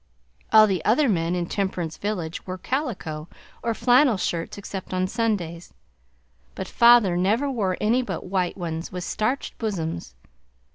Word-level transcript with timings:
All 0.51 0.65
the 0.65 0.83
other 0.83 1.07
men 1.07 1.35
in 1.35 1.45
Temperance 1.45 1.95
village 1.97 2.47
wore 2.47 2.57
calico, 2.57 3.29
or 3.61 3.75
flannel 3.75 4.17
shirts, 4.17 4.57
except 4.57 4.95
on 4.95 5.05
Sundays, 5.07 5.75
but 6.55 6.67
Father 6.67 7.15
never 7.15 7.51
wore 7.51 7.77
any 7.79 8.01
but 8.01 8.25
white 8.25 8.57
ones 8.57 8.91
with 8.91 9.03
starched 9.03 9.59
bosoms. 9.59 10.15